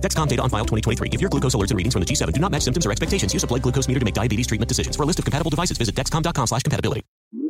[0.00, 1.10] Dexcom data on file 2023.
[1.10, 3.32] If your glucose alerts and readings from the G7 do not match symptoms or expectations,
[3.32, 4.96] use a blood glucose meter to make diabetes treatment decisions.
[4.96, 7.02] For a list of compatible devices, visit dexcom.com slash compatibility.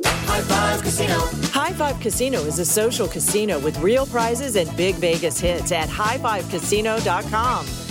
[0.05, 1.19] High Five Casino.
[1.51, 5.89] High Five Casino is a social casino with real prizes and big Vegas hits at
[5.89, 7.90] highfivecasino.com.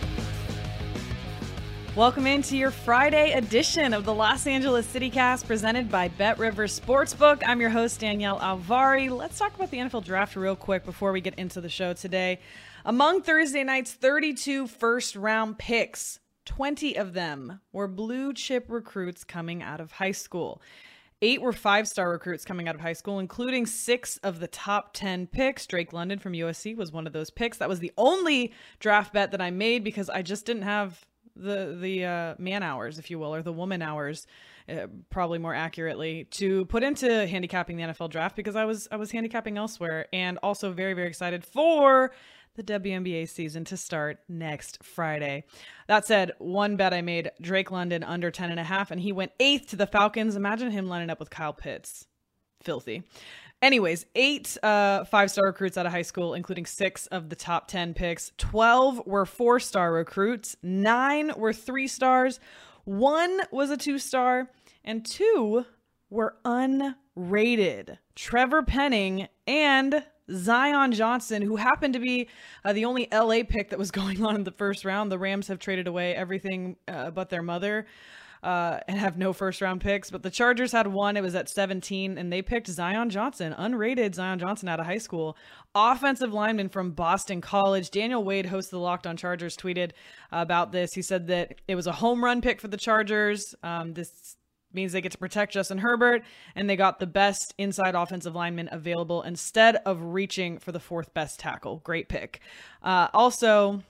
[1.93, 7.43] Welcome into your Friday edition of the Los Angeles CityCast presented by Bet Rivers Sportsbook.
[7.45, 9.09] I'm your host, Danielle Alvari.
[9.09, 12.39] Let's talk about the NFL draft real quick before we get into the show today.
[12.85, 19.61] Among Thursday night's 32 first round picks, 20 of them were blue chip recruits coming
[19.61, 20.61] out of high school.
[21.21, 24.93] Eight were five star recruits coming out of high school, including six of the top
[24.93, 25.67] 10 picks.
[25.67, 27.57] Drake London from USC was one of those picks.
[27.57, 31.05] That was the only draft bet that I made because I just didn't have
[31.35, 34.27] the the uh, man hours, if you will, or the woman hours,
[34.69, 38.97] uh, probably more accurately, to put into handicapping the NFL draft because I was I
[38.97, 42.11] was handicapping elsewhere, and also very very excited for
[42.55, 45.45] the WNBA season to start next Friday.
[45.87, 49.13] That said, one bet I made Drake London under 10 and a half, and he
[49.13, 50.35] went eighth to the Falcons.
[50.35, 52.07] Imagine him lining up with Kyle Pitts.
[52.61, 53.03] Filthy.
[53.61, 57.67] Anyways, eight uh, five star recruits out of high school, including six of the top
[57.67, 58.31] 10 picks.
[58.37, 62.39] 12 were four star recruits, nine were three stars,
[62.85, 64.49] one was a two star,
[64.83, 65.65] and two
[66.09, 67.99] were unrated.
[68.15, 72.29] Trevor Penning and Zion Johnson, who happened to be
[72.65, 75.11] uh, the only LA pick that was going on in the first round.
[75.11, 77.85] The Rams have traded away everything uh, but their mother
[78.43, 80.09] uh, and have no first round picks.
[80.09, 81.17] But the Chargers had one.
[81.17, 84.97] It was at 17, and they picked Zion Johnson, unrated Zion Johnson out of high
[84.97, 85.37] school.
[85.75, 87.91] Offensive lineman from Boston College.
[87.91, 89.91] Daniel Wade, host of the Locked on Chargers, tweeted
[90.31, 90.93] about this.
[90.93, 93.53] He said that it was a home run pick for the Chargers.
[93.63, 94.37] Um, this
[94.73, 96.23] means they get to protect Justin Herbert,
[96.55, 101.13] and they got the best inside offensive lineman available instead of reaching for the fourth
[101.13, 101.81] best tackle.
[101.83, 102.39] Great pick.
[102.81, 103.83] Uh, also,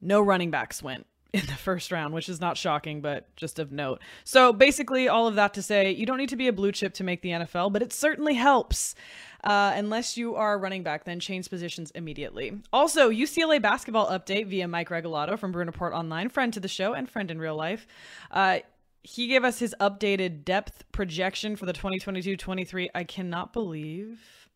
[0.00, 3.72] no running backs went in the first round, which is not shocking, but just of
[3.72, 4.00] note.
[4.22, 6.94] So basically, all of that to say, you don't need to be a blue chip
[6.94, 8.94] to make the NFL, but it certainly helps.
[9.42, 12.62] Uh, unless you are running back, then change positions immediately.
[12.72, 16.94] Also, UCLA basketball update via Mike Regalado from Bruin Report Online, friend to the show
[16.94, 17.86] and friend in real life.
[18.30, 18.60] Uh,
[19.02, 22.88] he gave us his updated depth projection for the 2022-23.
[22.94, 24.48] I cannot believe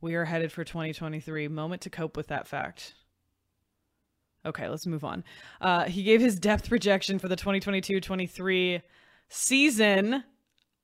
[0.00, 1.46] we are headed for 2023.
[1.48, 2.94] Moment to cope with that fact.
[4.46, 5.24] Okay, let's move on.
[5.60, 8.82] Uh, he gave his depth projection for the 2022-23
[9.28, 10.24] season.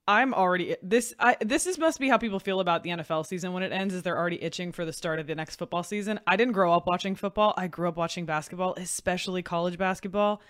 [0.07, 1.13] I'm already this.
[1.19, 3.93] I this is must be how people feel about the NFL season when it ends.
[3.93, 6.19] Is they're already itching for the start of the next football season.
[6.25, 7.53] I didn't grow up watching football.
[7.55, 10.41] I grew up watching basketball, especially college basketball.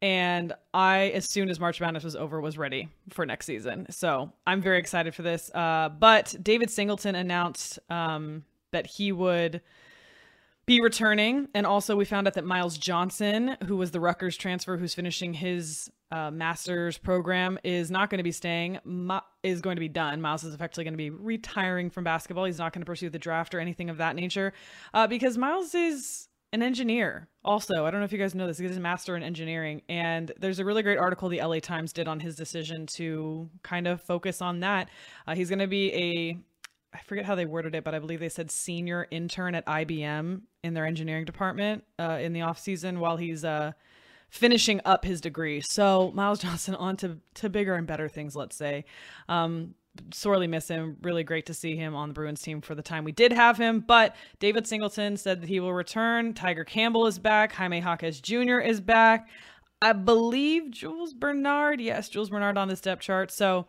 [0.00, 3.86] And I, as soon as March Madness was over, was ready for next season.
[3.90, 5.50] So I'm very excited for this.
[5.52, 9.60] Uh, but David Singleton announced um, that he would
[10.68, 11.48] be returning.
[11.54, 15.32] And also, we found out that Miles Johnson, who was the Rutgers transfer who's finishing
[15.34, 18.78] his uh, master's program is not going to be staying,
[19.42, 20.20] is going to be done.
[20.20, 22.44] Miles is effectively going to be retiring from basketball.
[22.44, 24.52] He's not going to pursue the draft or anything of that nature
[24.94, 27.28] uh, because Miles is an engineer.
[27.44, 29.82] Also, I don't know if you guys know this, he's a master in engineering.
[29.88, 33.86] And there's a really great article the LA Times did on his decision to kind
[33.86, 34.88] of focus on that.
[35.26, 36.38] Uh, he's going to be a
[36.98, 40.40] I forget how they worded it, but I believe they said senior intern at IBM
[40.64, 43.72] in their engineering department uh, in the off season while he's uh,
[44.30, 45.60] finishing up his degree.
[45.60, 48.84] So Miles Johnson on to, to bigger and better things, let's say.
[49.28, 49.74] Um,
[50.12, 50.96] sorely miss him.
[51.02, 53.56] Really great to see him on the Bruins team for the time we did have
[53.56, 53.78] him.
[53.80, 56.34] But David Singleton said that he will return.
[56.34, 57.52] Tiger Campbell is back.
[57.52, 58.58] Jaime Jaquez Jr.
[58.58, 59.28] is back.
[59.80, 61.80] I believe Jules Bernard.
[61.80, 63.30] Yes, Jules Bernard on the step chart.
[63.30, 63.68] So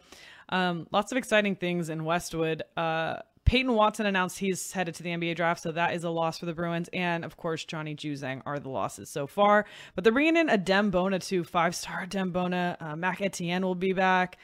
[0.49, 2.63] um, lots of exciting things in Westwood.
[2.75, 6.37] Uh, Peyton Watson announced he's headed to the NBA draft, so that is a loss
[6.37, 6.87] for the Bruins.
[6.93, 9.65] And of course, Johnny Juzang are the losses so far.
[9.95, 12.77] But they're bringing in Adem Bona too, five star Adem Bona.
[12.79, 14.37] Uh, Mac Etienne will be back.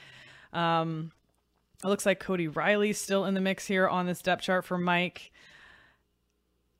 [0.53, 1.11] Um,
[1.83, 4.77] it looks like Cody Riley's still in the mix here on this depth chart for
[4.77, 5.31] Mike.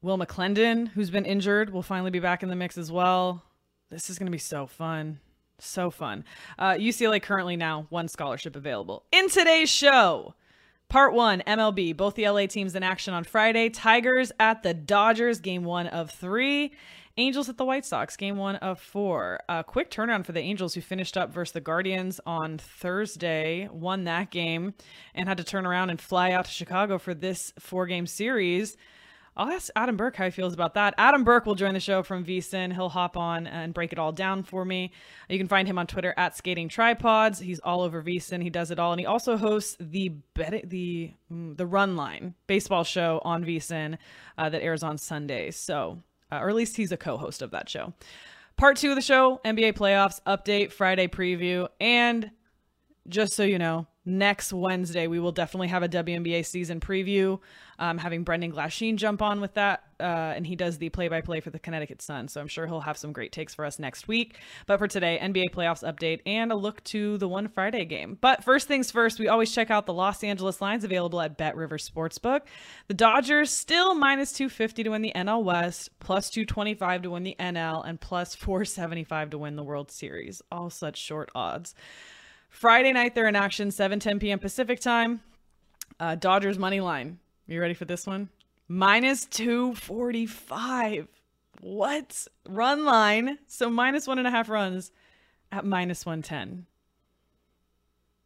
[0.01, 3.44] Will McClendon, who's been injured, will finally be back in the mix as well.
[3.89, 5.19] This is going to be so fun.
[5.60, 6.25] So fun.
[6.60, 9.04] Uh, UCLA currently now one scholarship available.
[9.12, 10.36] In today's show,
[10.88, 11.98] Part one, MLB.
[11.98, 13.69] Both the LA teams in action on Friday.
[13.69, 16.74] Tigers at the Dodgers, game one of three.
[17.18, 19.40] Angels at the White Sox, game one of four.
[19.50, 24.04] A quick turnaround for the Angels, who finished up versus the Guardians on Thursday, won
[24.04, 24.74] that game,
[25.16, 28.78] and had to turn around and fly out to Chicago for this four game series.
[29.38, 30.94] I'll ask Adam Burke how he feels about that.
[30.98, 32.74] Adam Burke will join the show from VSiN.
[32.74, 34.92] He'll hop on and break it all down for me.
[35.28, 37.40] You can find him on Twitter at Skating Tripods.
[37.40, 38.42] He's all over VSiN.
[38.42, 42.86] He does it all, and he also hosts the the mm, the Run Line baseball
[42.86, 43.98] show on VSiN
[44.38, 45.58] uh, that airs on Sundays.
[45.58, 46.02] So,
[46.32, 47.94] uh, or at least he's a co-host of that show.
[48.56, 52.32] Part two of the show: NBA playoffs update, Friday preview, and
[53.10, 57.40] just so you know, next Wednesday we will definitely have a WNBA season preview
[57.80, 59.84] um, having Brendan Glasheen jump on with that.
[59.98, 62.28] Uh, and he does the play by play for the Connecticut Sun.
[62.28, 64.38] So I'm sure he'll have some great takes for us next week.
[64.66, 68.18] But for today, NBA playoffs update and a look to the one Friday game.
[68.19, 71.56] But first things first, we always check out the Los Angeles lines available at Bet
[71.56, 72.42] River Sportsbook.
[72.88, 77.36] The Dodgers still minus 250 to win the NL West, plus 225 to win the
[77.40, 80.42] NL, and plus 475 to win the World Series.
[80.51, 81.74] All such short odds.
[82.50, 84.40] Friday night, they're in action, 7 10 p.m.
[84.40, 85.22] Pacific time.
[86.00, 87.20] Uh, Dodgers money line
[87.54, 88.30] you ready for this one?
[88.68, 91.08] Minus 245.
[91.62, 92.28] What?
[92.48, 93.38] Run line.
[93.48, 94.92] So minus one and a half runs
[95.52, 96.66] at minus 110.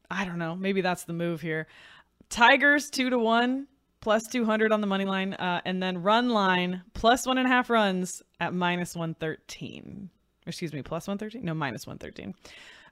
[0.09, 0.55] I don't know.
[0.55, 1.67] Maybe that's the move here.
[2.29, 3.67] Tigers two to one,
[4.01, 5.33] plus 200 on the money line.
[5.33, 10.09] Uh, and then run line, plus one and a half runs at minus 113.
[10.47, 11.45] Excuse me, plus 113?
[11.45, 12.33] No, minus 113.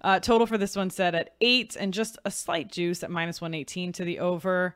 [0.01, 3.41] Uh, total for this one set at eight and just a slight juice at minus
[3.41, 4.75] 118 to the over.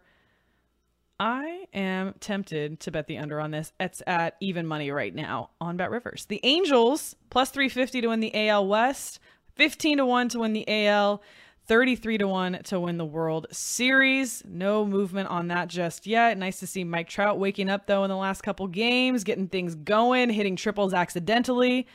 [1.19, 3.73] I am tempted to bet the under on this.
[3.79, 6.25] It's at even money right now on Bet Rivers.
[6.25, 9.19] The Angels plus 350 to win the AL West,
[9.53, 11.21] 15 to 1 to win the AL,
[11.67, 14.41] 33 to 1 to win the World Series.
[14.47, 16.39] No movement on that just yet.
[16.39, 19.75] Nice to see Mike Trout waking up though in the last couple games, getting things
[19.75, 21.85] going, hitting triples accidentally.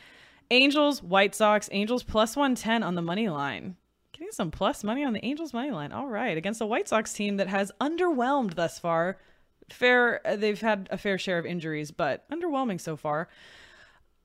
[0.51, 3.77] Angels, White Sox, Angels plus 110 on the money line.
[4.13, 5.93] Getting some plus money on the Angels money line.
[5.93, 9.19] All right, against a White Sox team that has underwhelmed thus far.
[9.71, 13.29] Fair, uh, they've had a fair share of injuries, but underwhelming so far.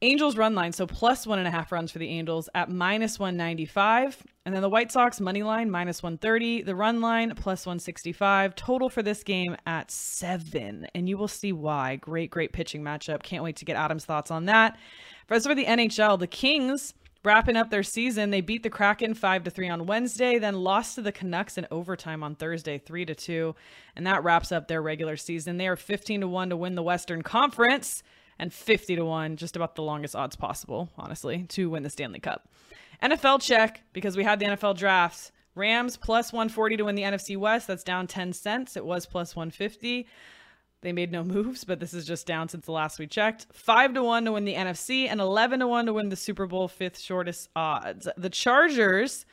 [0.04, 3.20] Angels run line, so plus one and a half runs for the Angels at minus
[3.20, 4.24] 195.
[4.46, 6.64] And then the White Sox money line, minus 130.
[6.64, 8.56] The run line, plus 165.
[8.56, 10.88] Total for this game at seven.
[10.96, 11.98] And you will see why.
[11.98, 13.22] Great, great pitching matchup.
[13.22, 14.80] Can't wait to get Adam's thoughts on that.
[15.30, 18.32] As for the NHL, the Kings wrapping up their season.
[18.32, 21.68] They beat the Kraken 5 to 3 on Wednesday, then lost to the Canucks in
[21.72, 23.56] overtime on Thursday 3 to 2,
[23.96, 25.58] and that wraps up their regular season.
[25.58, 28.04] They are 15 to 1 to win the Western Conference
[28.40, 32.20] and 50 to 1, just about the longest odds possible, honestly, to win the Stanley
[32.20, 32.50] Cup.
[33.04, 35.32] NFL check because we had the NFL drafts.
[35.54, 37.68] Rams plus 140 to win the NFC West.
[37.68, 38.78] That's down 10 cents.
[38.78, 40.08] It was plus 150.
[40.82, 43.48] They made no moves, but this is just down since the last we checked.
[43.54, 46.48] Five to one to win the NFC and 11 to one to win the Super
[46.48, 48.08] Bowl, fifth shortest odds.
[48.18, 49.26] The Chargers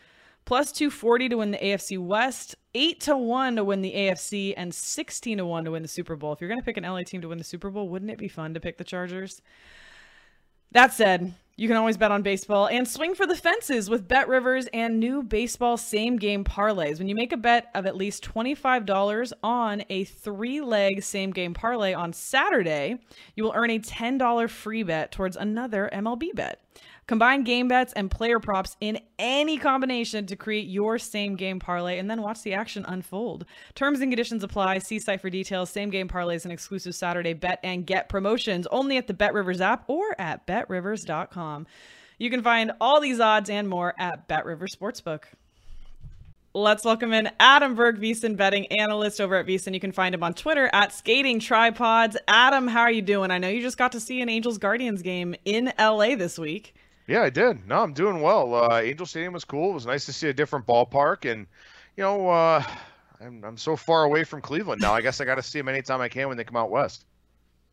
[0.44, 4.74] plus 240 to win the AFC West, 8 to 1 to win the AFC, and
[4.74, 6.32] 16 to 1 to win the Super Bowl.
[6.32, 8.16] If you're going to pick an LA team to win the Super Bowl, wouldn't it
[8.16, 9.42] be fun to pick the Chargers?
[10.72, 14.28] That said, you can always bet on baseball and swing for the fences with Bet
[14.28, 16.98] Rivers and new baseball same game parlays.
[16.98, 21.54] When you make a bet of at least $25 on a three leg same game
[21.54, 23.00] parlay on Saturday,
[23.34, 26.62] you will earn a $10 free bet towards another MLB bet.
[27.08, 31.98] Combine game bets and player props in any combination to create your same game parlay
[31.98, 33.46] and then watch the action unfold.
[33.74, 34.78] Terms and conditions apply.
[34.78, 35.70] See site for details.
[35.70, 39.62] Same game parlays and exclusive Saturday bet and get promotions only at the Bet Rivers
[39.62, 41.66] app or at betrivers.com.
[42.18, 45.22] You can find all these odds and more at Bet Rivers Sportsbook.
[46.52, 49.72] Let's welcome in Adam Burke, VSiN betting analyst over at VSiN.
[49.72, 52.18] You can find him on Twitter at Skating Tripods.
[52.26, 53.30] Adam, how are you doing?
[53.30, 56.74] I know you just got to see an Angels Guardians game in LA this week.
[57.08, 57.66] Yeah, I did.
[57.66, 58.54] No, I'm doing well.
[58.54, 59.70] Uh, Angel Stadium was cool.
[59.70, 61.46] It was nice to see a different ballpark, and
[61.96, 62.62] you know, uh,
[63.18, 64.92] I'm I'm so far away from Cleveland now.
[64.92, 67.06] I guess I got to see them anytime I can when they come out west.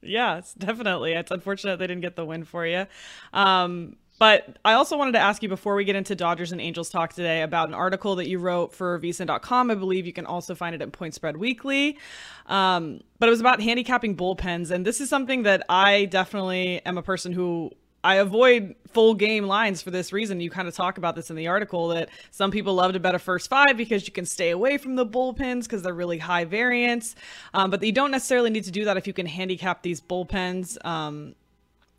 [0.01, 1.13] Yes, definitely.
[1.13, 2.87] It's unfortunate they didn't get the win for you.
[3.33, 6.89] Um, but I also wanted to ask you before we get into Dodgers and Angels
[6.89, 9.69] talk today about an article that you wrote for vsin.com.
[9.69, 11.97] I believe you can also find it at Point Spread Weekly.
[12.45, 14.71] Um, but it was about handicapping bullpens.
[14.71, 17.71] And this is something that I definitely am a person who
[18.05, 20.39] I avoid full game lines for this reason.
[20.39, 23.15] You kind of talk about this in the article that some people love to bet
[23.15, 26.45] a first five because you can stay away from the bullpens because they're really high
[26.45, 27.15] variance.
[27.55, 30.77] Um, but you don't necessarily need to do that if you can handicap these bullpens.
[30.85, 31.33] Um,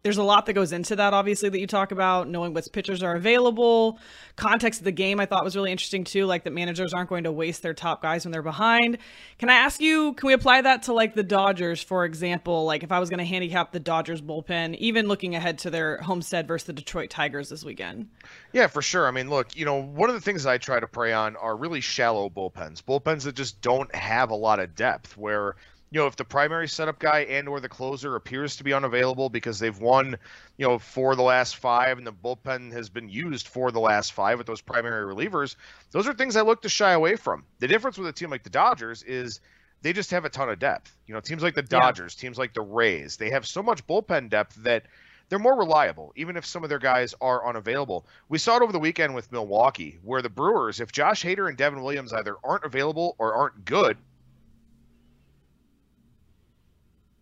[0.06, 3.02] there's a lot that goes into that obviously that you talk about knowing what pitchers
[3.02, 3.98] are available.
[4.36, 7.25] Context of the game i thought was really interesting too like that managers aren't going
[7.25, 8.98] to waste their top guys when they're behind.
[9.38, 12.64] Can i ask you can we apply that to like the dodgers for example?
[12.64, 15.98] Like if i was going to handicap the dodgers bullpen even looking ahead to their
[15.98, 18.08] homestand versus the detroit tigers this weekend.
[18.52, 19.08] Yeah for sure.
[19.08, 21.56] I mean look you know one of the things i try to prey on are
[21.56, 25.56] really shallow bullpens bullpens that just don't have a lot of depth where
[25.96, 29.30] you know, if the primary setup guy and or the closer appears to be unavailable
[29.30, 30.18] because they've won,
[30.58, 34.12] you know, for the last five and the bullpen has been used for the last
[34.12, 35.56] five with those primary relievers,
[35.92, 37.46] those are things I look to shy away from.
[37.60, 39.40] The difference with a team like the Dodgers is
[39.80, 40.94] they just have a ton of depth.
[41.06, 42.20] You know, teams like the Dodgers, yeah.
[42.20, 44.84] teams like the Rays, they have so much bullpen depth that
[45.30, 48.04] they're more reliable, even if some of their guys are unavailable.
[48.28, 51.56] We saw it over the weekend with Milwaukee, where the Brewers, if Josh Hader and
[51.56, 53.96] Devin Williams either aren't available or aren't good,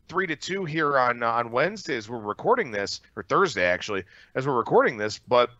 [0.08, 4.04] three to two here on uh, on Wednesday as we're recording this, or Thursday actually,
[4.34, 5.18] as we're recording this.
[5.18, 5.50] But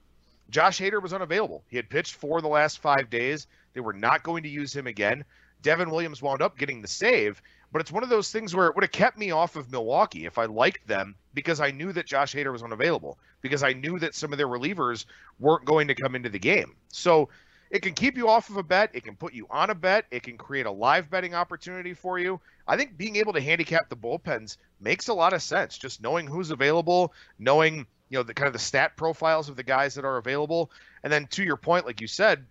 [0.51, 1.63] Josh Hader was unavailable.
[1.69, 3.47] He had pitched for the last five days.
[3.73, 5.25] They were not going to use him again.
[5.63, 7.41] Devin Williams wound up getting the save,
[7.73, 10.27] but it's one of those things where it would have kept me off of Milwaukee
[10.27, 13.99] if I liked them because I knew that Josh Hader was unavailable, because I knew
[13.99, 15.07] that some of their relievers
[15.41, 16.77] weren't going to come into the game.
[16.89, 17.31] So
[17.75, 18.90] it can keep you off of a bet.
[18.93, 20.04] It can put you on a bet.
[20.12, 22.40] It can create a live betting opportunity for you.
[22.69, 25.76] I think being able to handicap the bullpens makes a lot of sense.
[25.76, 29.64] Just knowing who's available, knowing you know the kind of the stat profiles of the
[29.64, 30.71] guys that are available,
[31.02, 32.47] and then to your point, like you said,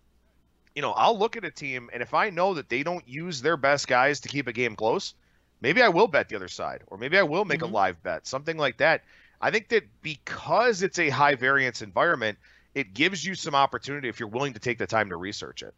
[0.75, 3.41] you know I'll look at a team and if I know that they don't use
[3.41, 5.13] their best guys to keep a game close,
[5.61, 7.73] maybe I will bet the other side, or maybe I will make mm-hmm.
[7.73, 9.05] a live bet, something like that.
[9.39, 12.37] I think that because it's a high variance environment,
[12.75, 15.73] it gives you some opportunity if you're willing to take the time to research it.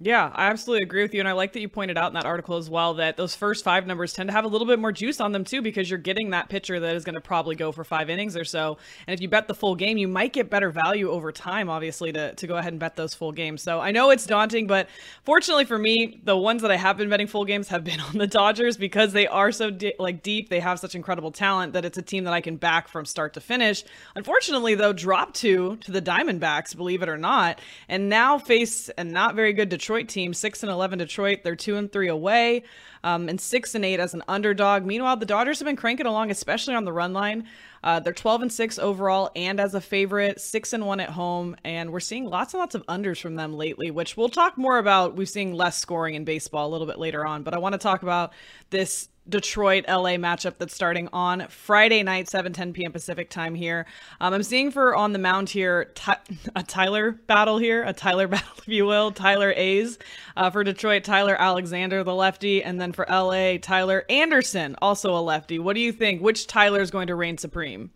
[0.00, 1.20] Yeah, I absolutely agree with you.
[1.20, 3.62] And I like that you pointed out in that article as well that those first
[3.62, 5.98] five numbers tend to have a little bit more juice on them too, because you're
[5.98, 8.78] getting that pitcher that is going to probably go for five innings or so.
[9.06, 12.10] And if you bet the full game, you might get better value over time, obviously,
[12.12, 13.62] to, to go ahead and bet those full games.
[13.62, 14.88] So I know it's daunting, but
[15.24, 18.18] fortunately for me, the ones that I have been betting full games have been on
[18.18, 19.70] the Dodgers because they are so
[20.00, 20.48] like deep.
[20.48, 23.34] They have such incredible talent that it's a team that I can back from start
[23.34, 23.84] to finish.
[24.16, 29.04] Unfortunately, though, dropped two to the Diamondbacks, believe it or not, and now face a
[29.04, 31.40] not very good Detroit Detroit team, six and eleven Detroit.
[31.42, 32.62] They're two and three away,
[33.02, 34.86] um, and six and eight as an underdog.
[34.86, 37.48] Meanwhile, the Dodgers have been cranking along, especially on the run line.
[37.82, 41.56] Uh, they're 12 and 6 overall and as a favorite, 6 and 1 at home.
[41.64, 44.78] And we're seeing lots and lots of unders from them lately, which we'll talk more
[44.78, 45.16] about.
[45.16, 47.42] We're seeing less scoring in baseball a little bit later on.
[47.42, 48.34] But I want to talk about
[48.70, 52.92] this Detroit LA matchup that's starting on Friday night, 7 10 p.m.
[52.92, 53.86] Pacific time here.
[54.20, 55.92] Um, I'm seeing for on the mound here
[56.56, 59.12] a Tyler battle here, a Tyler battle, if you will.
[59.12, 59.98] Tyler A's
[60.36, 65.22] uh, for Detroit, Tyler Alexander, the lefty, and then for LA, Tyler Anderson, also a
[65.22, 65.58] lefty.
[65.58, 66.20] What do you think?
[66.20, 67.90] Which Tyler is going to reign supreme?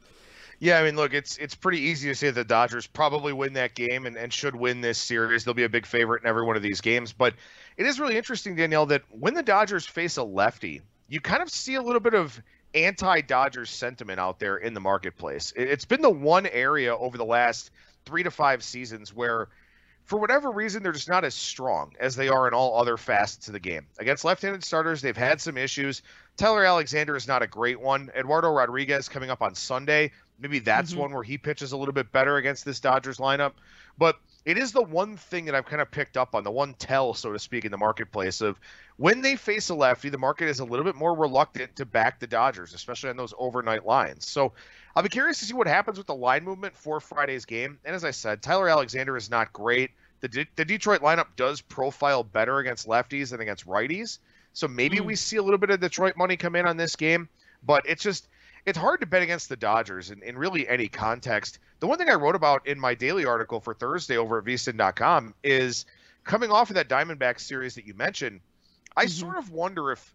[0.59, 3.75] Yeah, I mean, look, it's it's pretty easy to say the Dodgers probably win that
[3.75, 5.45] game and, and should win this series.
[5.45, 7.13] They'll be a big favorite in every one of these games.
[7.13, 7.35] But
[7.77, 11.51] it is really interesting, Danielle, that when the Dodgers face a lefty, you kind of
[11.51, 12.41] see a little bit of
[12.75, 15.53] anti-Dodgers sentiment out there in the marketplace.
[15.57, 17.71] It's been the one area over the last
[18.05, 19.49] three to five seasons where,
[20.05, 23.47] for whatever reason, they're just not as strong as they are in all other facets
[23.49, 23.87] of the game.
[23.99, 26.03] Against left-handed starters, they've had some issues.
[26.37, 28.11] Tyler Alexander is not a great one.
[28.15, 30.13] Eduardo Rodriguez coming up on Sunday.
[30.39, 31.01] Maybe that's mm-hmm.
[31.01, 33.53] one where he pitches a little bit better against this Dodgers lineup.
[33.97, 36.73] But it is the one thing that I've kind of picked up on, the one
[36.75, 38.61] tell, so to speak, in the marketplace of
[38.97, 42.21] when they face a lefty, the market is a little bit more reluctant to back
[42.21, 44.25] the Dodgers, especially on those overnight lines.
[44.29, 44.53] So
[44.95, 47.81] I'll be curious to see what happens with the line movement for Friday's game.
[47.85, 49.91] And as I said, Tyler Alexander is not great.
[50.21, 54.21] The, De- the Detroit lineup does profile better against lefties than against righties.
[54.53, 55.07] So maybe mm.
[55.07, 57.29] we see a little bit of Detroit money come in on this game,
[57.65, 58.29] but it's just
[58.67, 61.61] it's hard to bet against the Dodgers in, in really any context.
[61.79, 65.35] The one thing I wrote about in my daily article for Thursday over at vsin.com
[65.45, 65.87] is
[66.25, 68.41] coming off of that Diamondback series that you mentioned,
[68.97, 69.11] I mm-hmm.
[69.11, 70.13] sort of wonder if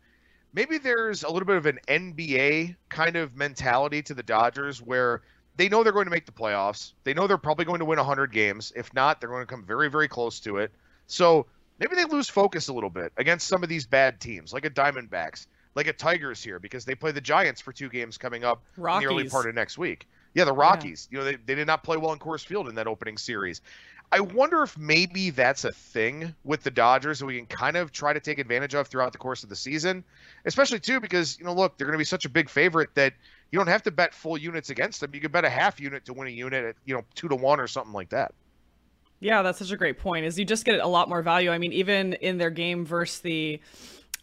[0.54, 5.22] maybe there's a little bit of an NBA kind of mentality to the Dodgers where
[5.56, 6.92] they know they're going to make the playoffs.
[7.06, 8.74] They know they're probably going to win 100 games.
[8.76, 10.72] If not, they're going to come very, very close to it.
[11.08, 11.46] So
[11.80, 14.70] maybe they lose focus a little bit against some of these bad teams, like a
[14.70, 18.62] Diamondbacks like a Tigers here because they play the Giants for two games coming up
[18.78, 19.04] Rockies.
[19.04, 20.08] in the early part of next week.
[20.34, 21.08] Yeah, the Rockies.
[21.12, 21.20] Yeah.
[21.20, 23.62] You know, they, they did not play well in Coors Field in that opening series.
[24.14, 27.94] I wonder if maybe that's a thing with the Dodgers that we can kind of
[27.94, 30.04] try to take advantage of throughout the course of the season,
[30.46, 33.14] especially too because you know, look, they're going to be such a big favorite that
[33.52, 35.12] you don't have to bet full units against them.
[35.14, 37.36] You could bet a half unit to win a unit at you know two to
[37.36, 38.34] one or something like that.
[39.22, 40.26] Yeah, that's such a great point.
[40.26, 41.52] Is you just get a lot more value.
[41.52, 43.62] I mean, even in their game versus the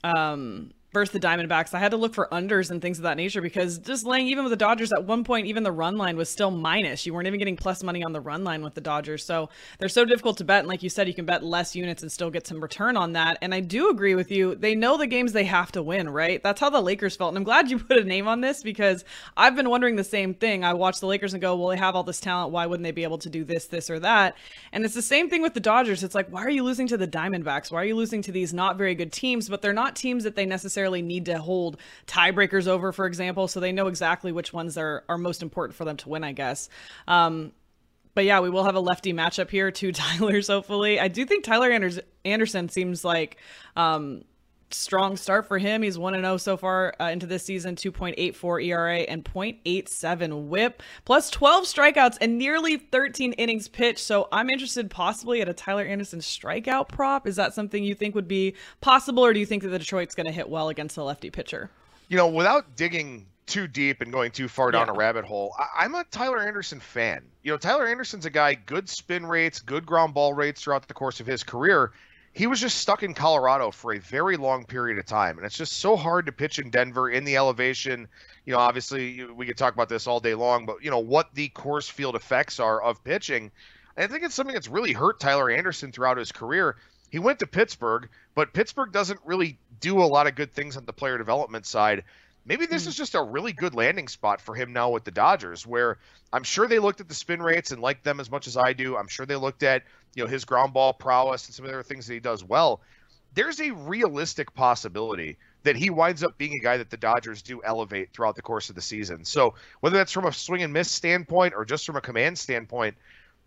[0.04, 3.42] um versus the Diamondbacks, I had to look for unders and things of that nature
[3.42, 6.30] because just laying even with the Dodgers at one point, even the run line was
[6.30, 7.04] still minus.
[7.04, 9.24] You weren't even getting plus money on the run line with the Dodgers.
[9.24, 10.60] So they're so difficult to bet.
[10.60, 13.12] And like you said, you can bet less units and still get some return on
[13.12, 13.36] that.
[13.42, 14.54] And I do agree with you.
[14.54, 16.42] They know the games they have to win, right?
[16.42, 17.30] That's how the Lakers felt.
[17.30, 19.04] And I'm glad you put a name on this because
[19.36, 20.64] I've been wondering the same thing.
[20.64, 22.50] I watch the Lakers and go, well, they have all this talent.
[22.50, 24.36] Why wouldn't they be able to do this, this, or that?
[24.72, 26.02] And it's the same thing with the Dodgers.
[26.02, 27.70] It's like, why are you losing to the Diamondbacks?
[27.70, 29.50] Why are you losing to these not very good teams?
[29.50, 33.60] But they're not teams that they necessarily need to hold tiebreakers over, for example, so
[33.60, 36.68] they know exactly which ones are are most important for them to win, I guess.
[37.06, 37.52] Um,
[38.14, 40.98] but yeah, we will have a lefty matchup here, two Tylers, hopefully.
[40.98, 43.36] I do think Tyler Anders- Anderson seems like
[43.76, 44.24] um,
[44.70, 45.82] strong start for him.
[45.82, 51.30] He's 1 0 so far uh, into this season, 2.84 ERA and 0.87 whip, plus
[51.30, 54.00] 12 strikeouts and nearly 13 innings pitched.
[54.00, 57.26] So I'm interested possibly at a Tyler Anderson strikeout prop.
[57.26, 60.14] Is that something you think would be possible, or do you think that the Detroit's
[60.14, 61.70] going to hit well against a lefty pitcher?
[62.08, 64.92] You know, without digging too deep and going too far down yeah.
[64.92, 65.54] a rabbit hole.
[65.58, 67.24] I- am a Tyler Anderson fan.
[67.42, 70.94] You know, Tyler Anderson's a guy, good spin rates, good ground ball rates throughout the
[70.94, 71.92] course of his career
[72.38, 75.38] he was just stuck in Colorado for a very long period of time.
[75.38, 78.06] And it's just so hard to pitch in Denver in the elevation.
[78.44, 81.34] You know, obviously, we could talk about this all day long, but, you know, what
[81.34, 83.50] the Coors Field effects are of pitching.
[83.96, 86.76] And I think it's something that's really hurt Tyler Anderson throughout his career.
[87.10, 90.84] He went to Pittsburgh, but Pittsburgh doesn't really do a lot of good things on
[90.84, 92.04] the player development side.
[92.48, 92.88] Maybe this mm.
[92.88, 95.98] is just a really good landing spot for him now with the Dodgers, where
[96.32, 98.72] I'm sure they looked at the spin rates and liked them as much as I
[98.72, 98.96] do.
[98.96, 99.82] I'm sure they looked at
[100.14, 102.42] you know his ground ball prowess and some of the other things that he does
[102.42, 102.80] well.
[103.34, 107.60] There's a realistic possibility that he winds up being a guy that the Dodgers do
[107.62, 109.26] elevate throughout the course of the season.
[109.26, 112.96] So whether that's from a swing and miss standpoint or just from a command standpoint,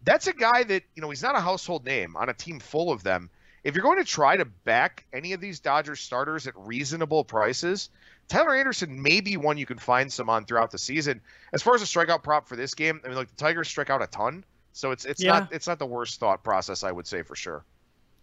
[0.04, 2.92] that's a guy that you know he's not a household name on a team full
[2.92, 3.32] of them.
[3.64, 7.90] If you're going to try to back any of these Dodgers starters at reasonable prices,
[8.32, 11.20] Tyler Anderson may be one you can find some on throughout the season.
[11.52, 13.90] As far as a strikeout prop for this game, I mean, like the Tigers strike
[13.90, 15.32] out a ton, so it's it's yeah.
[15.32, 17.66] not it's not the worst thought process I would say for sure.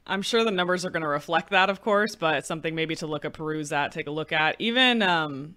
[0.06, 2.96] I'm sure the numbers are going to reflect that, of course, but it's something maybe
[2.96, 4.56] to look at, peruse at, take a look at.
[4.58, 5.54] Even um,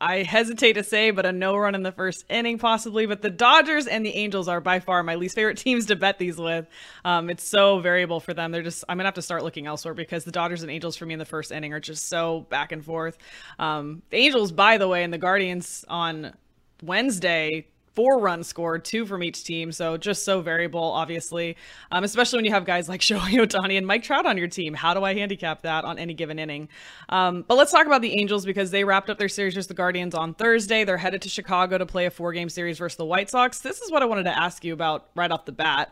[0.00, 3.06] I hesitate to say, but a no run in the first inning, possibly.
[3.06, 6.18] But the Dodgers and the Angels are by far my least favorite teams to bet
[6.18, 6.66] these with.
[7.04, 8.52] Um, it's so variable for them.
[8.52, 10.96] They're just, I'm going to have to start looking elsewhere because the Dodgers and Angels
[10.96, 13.16] for me in the first inning are just so back and forth.
[13.58, 16.34] Um, the Angels, by the way, and the Guardians on
[16.82, 19.72] Wednesday four runs scored, two from each team.
[19.72, 21.56] So just so variable, obviously,
[21.90, 24.74] um, especially when you have guys like Shohei Ohtani and Mike Trout on your team.
[24.74, 26.68] How do I handicap that on any given inning?
[27.08, 29.74] Um, but let's talk about the Angels because they wrapped up their series versus the
[29.74, 30.84] Guardians on Thursday.
[30.84, 33.58] They're headed to Chicago to play a four game series versus the White Sox.
[33.60, 35.90] This is what I wanted to ask you about right off the bat.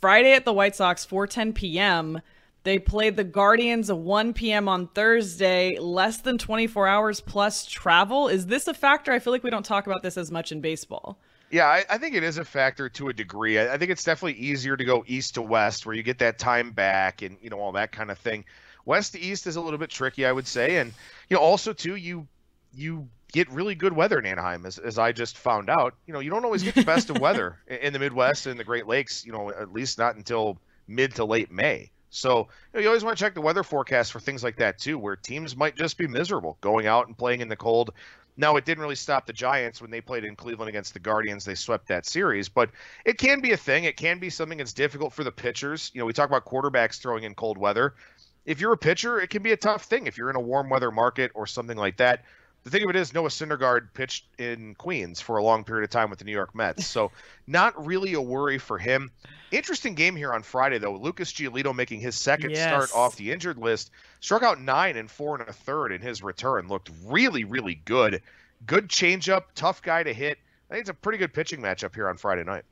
[0.00, 2.20] Friday at the White Sox, 4:10 p.m.
[2.64, 4.68] They played the Guardians at 1 p.m.
[4.68, 8.28] on Thursday, less than 24 hours plus travel.
[8.28, 9.12] Is this a factor?
[9.12, 11.18] I feel like we don't talk about this as much in baseball.
[11.54, 13.60] Yeah, I, I, think it is a factor to a degree.
[13.60, 16.36] I, I, think it's definitely easier to go east to west, where you get that
[16.36, 18.44] time back and you know all that kind of thing.
[18.84, 20.92] West to east is a little bit tricky, I would say, and
[21.30, 22.26] you know also too you
[22.74, 25.94] you get really good weather in Anaheim, as, as I just found out.
[26.08, 28.64] You know you don't always get the best of weather in the Midwest and the
[28.64, 29.24] Great Lakes.
[29.24, 31.92] You know at least not until mid to late May.
[32.10, 34.78] So you, know, you always want to check the weather forecast for things like that
[34.78, 37.92] too, where teams might just be miserable going out and playing in the cold
[38.36, 41.44] Now, it didn't really stop the Giants when they played in Cleveland against the Guardians.
[41.44, 42.70] They swept that series, but
[43.04, 43.84] it can be a thing.
[43.84, 45.90] It can be something that's difficult for the pitchers.
[45.94, 47.94] You know, we talk about quarterbacks throwing in cold weather.
[48.44, 50.68] If you're a pitcher, it can be a tough thing if you're in a warm
[50.68, 52.24] weather market or something like that
[52.64, 55.90] the thing of it is Noah Syndergaard pitched in Queens for a long period of
[55.90, 57.12] time with the New York Mets, so
[57.46, 59.10] not really a worry for him.
[59.50, 60.96] Interesting game here on Friday though.
[60.96, 62.66] Lucas Giolito making his second yes.
[62.66, 66.22] start off the injured list, struck out nine and four and a third in his
[66.22, 66.66] return.
[66.66, 68.22] Looked really, really good.
[68.66, 70.38] Good changeup, tough guy to hit.
[70.70, 72.64] I think it's a pretty good pitching matchup here on Friday night.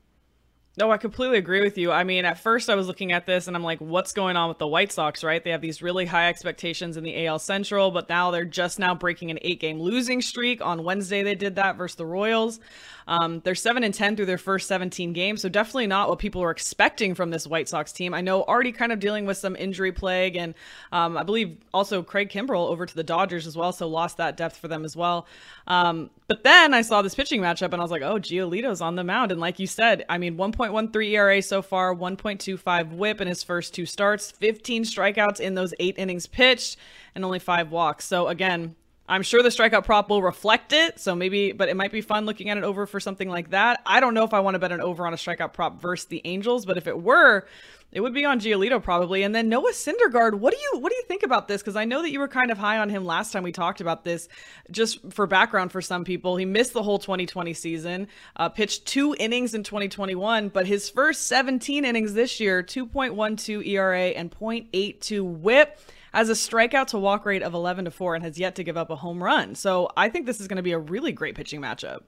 [0.75, 1.91] No, I completely agree with you.
[1.91, 4.49] I mean, at first I was looking at this and I'm like, what's going on
[4.49, 5.43] with the White Sox, right?
[5.43, 8.95] They have these really high expectations in the AL Central, but now they're just now
[8.95, 10.65] breaking an eight game losing streak.
[10.65, 12.59] On Wednesday, they did that versus the Royals.
[13.07, 16.41] Um, they're 7 and 10 through their first 17 games, so definitely not what people
[16.41, 18.13] were expecting from this White Sox team.
[18.13, 20.55] I know already kind of dealing with some injury plague, and
[20.91, 24.37] um, I believe also Craig Kimbrel over to the Dodgers as well, so lost that
[24.37, 25.27] depth for them as well.
[25.67, 28.95] Um, but then I saw this pitching matchup, and I was like, oh, Giolito's on
[28.95, 29.31] the mound.
[29.31, 33.73] And like you said, I mean, 1.13 ERA so far, 1.25 whip in his first
[33.73, 36.77] two starts, 15 strikeouts in those eight innings pitched,
[37.15, 38.05] and only five walks.
[38.05, 38.75] So again,
[39.07, 40.99] I'm sure the strikeout prop will reflect it.
[40.99, 43.81] So maybe, but it might be fun looking at it over for something like that.
[43.85, 46.07] I don't know if I want to bet an over on a strikeout prop versus
[46.07, 47.45] the Angels, but if it were,
[47.93, 49.23] it would be on Giolito probably.
[49.23, 51.61] And then Noah Syndergaard, what do you what do you think about this?
[51.61, 53.81] Because I know that you were kind of high on him last time we talked
[53.81, 54.27] about this.
[54.71, 59.15] Just for background for some people, he missed the whole 2020 season, uh, pitched two
[59.19, 65.79] innings in 2021, but his first 17 innings this year, 2.12 ERA and 0.82 WHIP
[66.13, 68.77] has a strikeout to walk rate of 11 to 4 and has yet to give
[68.77, 69.55] up a home run.
[69.55, 72.01] So I think this is going to be a really great pitching matchup.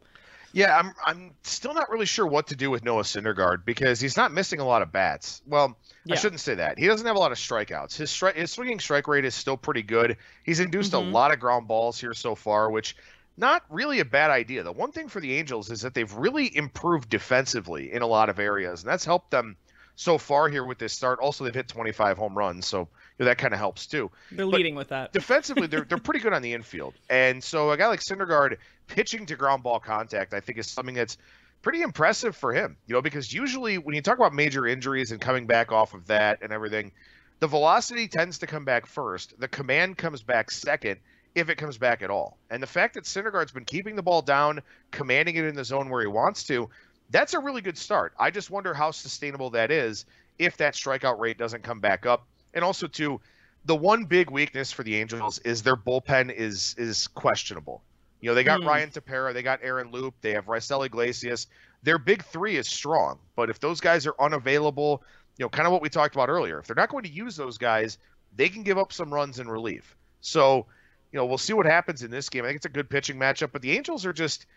[0.56, 4.15] Yeah, I'm I'm still not really sure what to do with Noah Syndergaard because he's
[4.15, 5.41] not missing a lot of bats.
[5.46, 6.13] Well, yeah.
[6.13, 6.80] I shouldn't say that.
[6.80, 7.98] He doesn't have a lot of strikeouts.
[7.98, 10.15] His stri- his swinging strike rate is still pretty good.
[10.46, 11.10] He's induced mm-hmm.
[11.10, 12.96] a lot of ground balls here so far, which
[13.36, 14.63] not really a bad idea.
[14.63, 18.30] The one thing for the Angels is that they've really improved defensively in a lot
[18.30, 19.58] of areas, and that's helped them
[19.98, 21.20] so far here with this start.
[21.20, 22.88] Also, they've hit 25 home runs, so you
[23.20, 24.10] know, that kind of helps too.
[24.32, 25.12] They're but leading with that.
[25.12, 29.26] defensively, they're they're pretty good on the infield, and so a guy like Syndergaard pitching
[29.28, 31.17] to ground ball contact, I think, is something that's
[31.62, 32.78] pretty impressive for him.
[32.88, 36.08] You know, because usually when you talk about major injuries and coming back off of
[36.08, 36.91] that and everything,
[37.39, 39.39] the velocity tends to come back first.
[39.39, 41.00] The command comes back second
[41.34, 42.38] if it comes back at all.
[42.50, 45.89] And the fact that Syndergaard's been keeping the ball down, commanding it in the zone
[45.89, 46.69] where he wants to,
[47.10, 48.13] that's a really good start.
[48.19, 50.06] I just wonder how sustainable that is
[50.39, 52.26] if that strikeout rate doesn't come back up.
[52.54, 53.19] And also, too,
[53.65, 57.84] the one big weakness for the Angels is their bullpen is is questionable.
[58.26, 58.66] You know, they got mm.
[58.66, 61.46] Ryan Tepera, they got Aaron Loup, they have Raisel Iglesias.
[61.84, 65.04] Their big three is strong, but if those guys are unavailable,
[65.38, 67.36] you know, kind of what we talked about earlier, if they're not going to use
[67.36, 68.00] those guys,
[68.36, 69.96] they can give up some runs in relief.
[70.22, 70.66] So,
[71.12, 72.44] you know, we'll see what happens in this game.
[72.46, 74.48] I think it's a good pitching matchup, but the Angels are just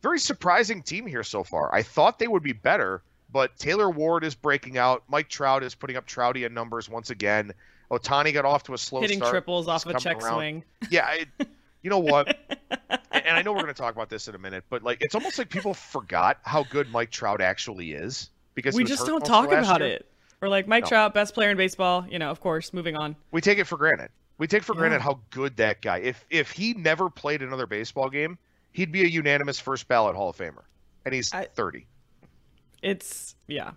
[0.00, 1.74] very surprising team here so far.
[1.74, 5.02] I thought they would be better, but Taylor Ward is breaking out.
[5.06, 7.52] Mike Trout is putting up Troutian numbers once again.
[7.90, 9.32] Ohtani got off to a slow hitting start.
[9.32, 10.34] triples off a check around.
[10.34, 10.64] swing.
[10.90, 11.24] Yeah,
[11.82, 12.36] you know what?
[13.10, 15.14] and I know we're going to talk about this in a minute, but like it's
[15.14, 19.52] almost like people forgot how good Mike Trout actually is because we just don't talk
[19.52, 19.90] about year.
[19.90, 20.06] it.
[20.40, 20.88] We're like Mike no.
[20.88, 22.06] Trout, best player in baseball.
[22.08, 22.72] You know, of course.
[22.72, 23.16] Moving on.
[23.30, 24.10] We take it for granted.
[24.38, 24.80] We take for yeah.
[24.80, 25.98] granted how good that guy.
[25.98, 28.38] If if he never played another baseball game,
[28.72, 30.62] he'd be a unanimous first ballot Hall of Famer,
[31.04, 31.86] and he's I, 30.
[32.82, 33.72] It's yeah,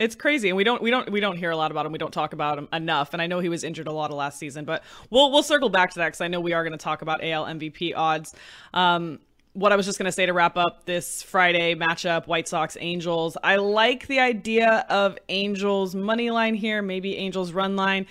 [0.00, 1.92] it's crazy, and we don't we don't we don't hear a lot about him.
[1.92, 4.16] We don't talk about him enough, and I know he was injured a lot of
[4.16, 6.72] last season, but we'll we'll circle back to that because I know we are going
[6.72, 8.34] to talk about AL MVP odds.
[8.72, 9.20] Um,
[9.52, 12.78] what I was just going to say to wrap up this Friday matchup, White Sox
[12.80, 13.36] Angels.
[13.42, 18.06] I like the idea of Angels money line here, maybe Angels run line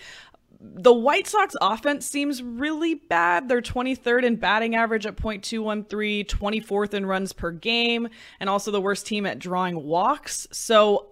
[0.62, 3.48] the White Sox offense seems really bad.
[3.48, 8.10] They're 23rd in batting average at .213, 24th in runs per game,
[8.42, 10.50] and also the worst team at drawing walks.
[10.52, 11.08] So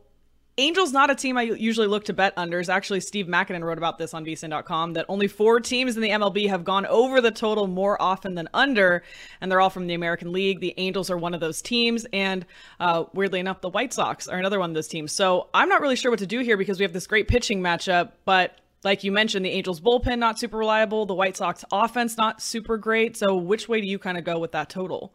[0.60, 2.68] Angels not a team I usually look to bet unders.
[2.68, 6.50] Actually, Steve Makinen wrote about this on VSiN.com that only four teams in the MLB
[6.50, 9.04] have gone over the total more often than under,
[9.40, 10.60] and they're all from the American League.
[10.60, 12.44] The Angels are one of those teams, and
[12.80, 15.12] uh, weirdly enough, the White Sox are another one of those teams.
[15.12, 17.62] So I'm not really sure what to do here because we have this great pitching
[17.62, 22.18] matchup, but like you mentioned, the Angels bullpen not super reliable, the White Sox offense
[22.18, 23.16] not super great.
[23.16, 25.14] So which way do you kind of go with that total?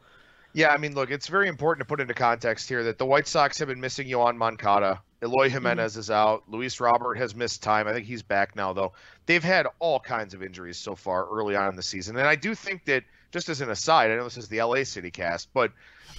[0.55, 3.27] Yeah, I mean, look, it's very important to put into context here that the White
[3.27, 5.01] Sox have been missing Yoan Moncada.
[5.23, 5.55] Eloy mm-hmm.
[5.55, 6.01] Jimenez mm-hmm.
[6.01, 6.43] is out.
[6.49, 7.89] Luis Robert has missed time.
[7.89, 8.93] I think he's back now, though.
[9.27, 12.17] They've had all kinds of injuries so far early on in the season.
[12.17, 14.85] And I do think that, just as an aside, I know this is the LA
[14.85, 15.73] City cast, but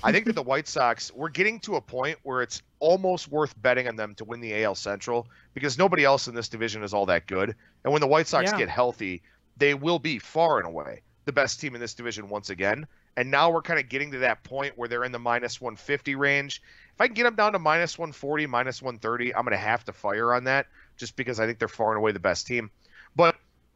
[0.04, 3.54] I think that the White Sox, we're getting to a point where it's almost worth
[3.62, 6.94] betting on them to win the AL Central because nobody else in this division is
[6.94, 7.56] all that good.
[7.84, 8.58] And when the White Sox yeah.
[8.58, 9.22] get healthy,
[9.58, 12.88] they will be far and away the best team in this division once again.
[13.16, 16.16] And now we're kind of getting to that point where they're in the minus 150
[16.16, 16.62] range.
[16.94, 19.84] If I can get them down to minus 140, minus 130, I'm going to have
[19.86, 22.70] to fire on that just because I think they're far and away the best team.
[23.16, 23.36] But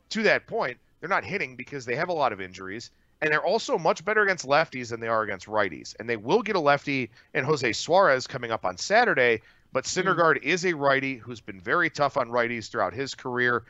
[0.10, 2.92] to that point, they're not hitting because they have a lot of injuries.
[3.22, 5.96] And they're also much better against lefties than they are against righties.
[6.00, 9.42] And they will get a lefty in Jose Suarez coming up on Saturday.
[9.74, 13.64] But Syndergaard is a righty who's been very tough on righties throughout his career.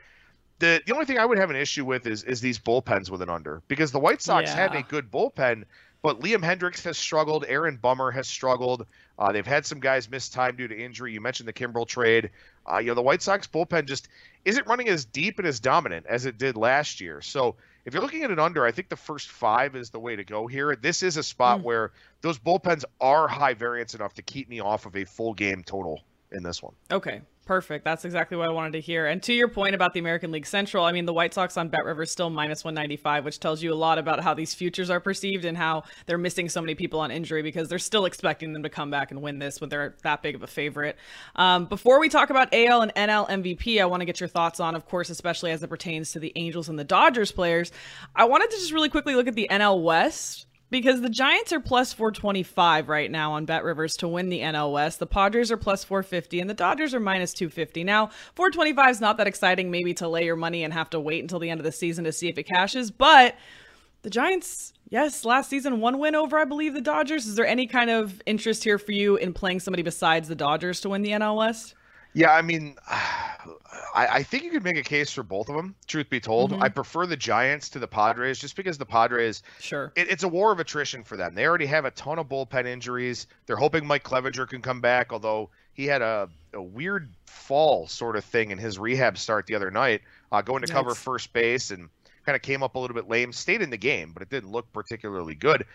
[0.59, 3.21] The the only thing I would have an issue with is is these bullpens with
[3.21, 4.55] an under because the White Sox yeah.
[4.55, 5.63] have a good bullpen,
[6.01, 7.45] but Liam Hendriks has struggled.
[7.47, 8.85] Aaron Bummer has struggled.
[9.19, 11.13] Uh, they've had some guys miss time due to injury.
[11.13, 12.31] You mentioned the Kimbrel trade.
[12.71, 14.07] Uh, you know the White Sox bullpen just
[14.45, 17.21] isn't running as deep and as dominant as it did last year.
[17.21, 20.15] So if you're looking at an under, I think the first five is the way
[20.15, 20.75] to go here.
[20.75, 21.63] This is a spot mm.
[21.63, 21.91] where
[22.21, 26.01] those bullpens are high variance enough to keep me off of a full game total
[26.31, 26.73] in this one.
[26.91, 27.21] Okay.
[27.47, 27.85] Perfect.
[27.85, 29.05] That's exactly what I wanted to hear.
[29.05, 31.69] And to your point about the American League Central, I mean, the White Sox on
[31.69, 34.89] Bet River is still minus 195, which tells you a lot about how these futures
[34.89, 38.51] are perceived and how they're missing so many people on injury because they're still expecting
[38.51, 40.97] them to come back and win this when they're that big of a favorite.
[41.37, 44.59] Um, before we talk about AL and NL MVP, I want to get your thoughts
[44.59, 47.71] on, of course, especially as it pertains to the Angels and the Dodgers players.
[48.13, 51.59] I wanted to just really quickly look at the NL West because the Giants are
[51.59, 54.99] plus 425 right now on Bet Rivers to win the NL West.
[54.99, 57.83] The Padres are plus 450 and the Dodgers are minus 250.
[57.83, 61.21] Now, 425 is not that exciting maybe to lay your money and have to wait
[61.21, 63.35] until the end of the season to see if it cashes, but
[64.03, 67.25] the Giants, yes, last season one win over I believe the Dodgers.
[67.25, 70.81] Is there any kind of interest here for you in playing somebody besides the Dodgers
[70.81, 71.75] to win the NL West?
[72.17, 75.75] Yeah, I mean, I, I, think you could make a case for both of them.
[75.85, 76.63] Truth be told, mm-hmm.
[76.63, 80.27] I prefer the Giants to the Padres just because the Padres, sure, it, it's a
[80.27, 81.35] war of attrition for them.
[81.35, 83.27] They already have a ton of bullpen injuries.
[83.45, 88.15] They're hoping Mike Clevinger can come back, although he had a, a weird fall sort
[88.15, 90.01] of thing in his rehab start the other night,
[90.31, 91.87] uh, going to cover first base and
[92.25, 93.31] kind of came up a little bit lame.
[93.31, 95.65] Stayed in the game, but it didn't look particularly good.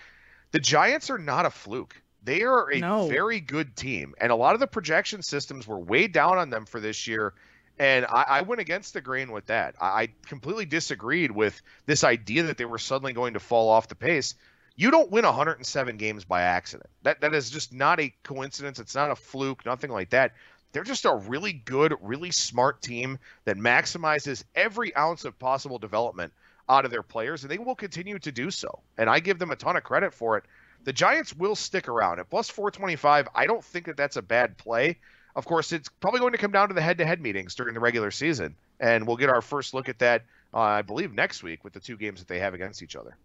[0.51, 2.03] The Giants are not a fluke.
[2.25, 3.09] They are a no.
[3.09, 6.67] very good team, and a lot of the projection systems were way down on them
[6.67, 7.35] for this year.
[7.79, 9.75] And I, I went against the grain with that.
[9.81, 13.89] I, I completely disagreed with this idea that they were suddenly going to fall off
[13.89, 14.35] the pace.
[14.77, 16.89] You don't win 107 games by accident.
[17.03, 18.79] That that is just not a coincidence.
[18.79, 19.67] It's not a fluke.
[19.67, 20.33] Nothing like that.
[20.73, 26.33] They're just a really good, really smart team that maximizes every ounce of possible development
[26.69, 28.81] out of their players, and they will continue to do so.
[28.97, 30.45] And I give them a ton of credit for it
[30.85, 33.29] the Giants will stick around at plus 425.
[33.35, 34.99] I don't think that that's a bad play.
[35.35, 38.11] Of course, it's probably going to come down to the head-to-head meetings during the regular
[38.11, 41.73] season, and we'll get our first look at that, uh, I believe, next week with
[41.73, 43.16] the two games that they have against each other.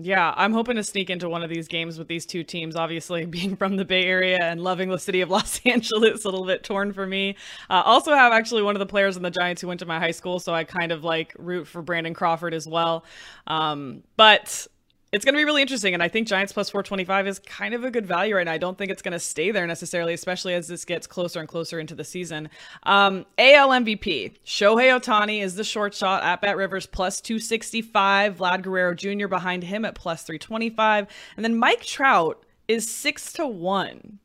[0.00, 2.76] Yeah, I'm hoping to sneak into one of these games with these two teams.
[2.76, 6.46] Obviously, being from the Bay Area and loving the city of Los Angeles, a little
[6.46, 7.36] bit torn for me.
[7.68, 9.98] Uh, also, have actually one of the players in the Giants who went to my
[9.98, 13.04] high school, so I kind of like root for Brandon Crawford as well.
[13.48, 14.68] Um, but
[15.10, 15.94] it's going to be really interesting.
[15.94, 18.52] And I think Giants plus 425 is kind of a good value right now.
[18.52, 21.48] I don't think it's going to stay there necessarily, especially as this gets closer and
[21.48, 22.50] closer into the season.
[22.82, 28.36] Um, AL MVP, Shohei Ohtani is the short shot at Bet Rivers plus 265.
[28.36, 29.28] Vlad Guerrero Jr.
[29.28, 31.06] behind him at plus 325.
[31.36, 34.18] And then Mike Trout is six to one.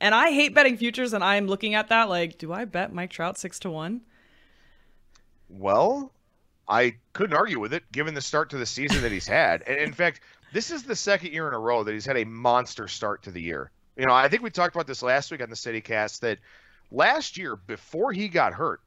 [0.00, 3.10] And I hate betting futures, and I'm looking at that like, do I bet Mike
[3.10, 4.02] Trout six to one?
[5.48, 6.12] Well,
[6.68, 9.62] I couldn't argue with it given the start to the season that he's had.
[9.66, 10.20] And in fact,
[10.52, 13.30] this is the second year in a row that he's had a monster start to
[13.30, 13.70] the year.
[13.96, 16.38] You know, I think we talked about this last week on the CityCast that
[16.90, 18.80] last year, before he got hurt,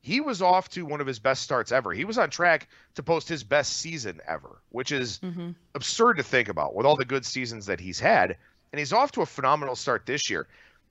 [0.00, 1.92] he was off to one of his best starts ever.
[1.92, 5.52] He was on track to post his best season ever, which is mm-hmm.
[5.74, 8.36] absurd to think about with all the good seasons that he's had.
[8.72, 10.46] And he's off to a phenomenal start this year.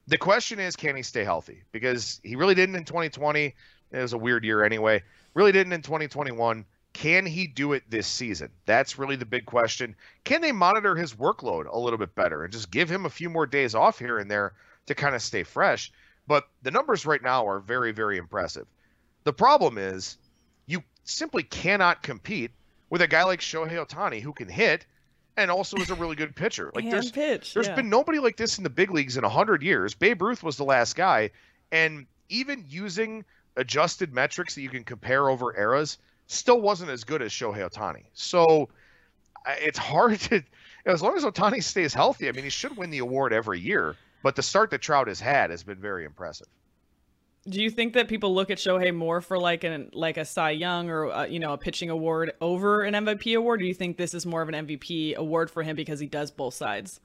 [0.08, 1.62] The question is, can he stay healthy?
[1.72, 3.54] Because he really didn't in 2020.
[3.94, 5.04] It was a weird year anyway.
[5.34, 6.66] Really didn't in 2021.
[6.94, 8.50] Can he do it this season?
[8.66, 9.96] That's really the big question.
[10.24, 13.30] Can they monitor his workload a little bit better and just give him a few
[13.30, 14.54] more days off here and there
[14.88, 15.92] to kind of stay fresh?
[16.28, 18.68] But the numbers right now are very, very impressive.
[19.24, 20.18] The problem is
[20.66, 22.52] you simply cannot compete
[22.90, 24.86] with a guy like Shohei Ohtani who can hit
[25.36, 26.72] and also is a really good pitcher.
[26.76, 27.76] Like there's pitch, there's yeah.
[27.76, 29.96] been nobody like this in the big leagues in 100 years.
[29.96, 31.32] Babe Ruth was the last guy
[31.72, 33.26] and even using
[33.56, 38.04] adjusted metrics that you can compare over eras, still wasn't as good as Shohei Ohtani.
[38.14, 38.70] So
[39.48, 40.44] it's hard to,
[40.86, 43.96] as long as Ohtani stays healthy, I mean, he should win the award every year.
[44.22, 46.48] But the start that Trout has had has been very impressive.
[47.48, 50.52] Do you think that people look at Shohei more for like an like a Cy
[50.52, 53.60] Young or uh, you know a pitching award over an MVP award?
[53.60, 56.32] Do you think this is more of an MVP award for him because he does
[56.32, 57.02] both sides?